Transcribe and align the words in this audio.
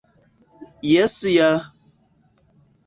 Jes 0.93 1.15
ja... 1.35 1.51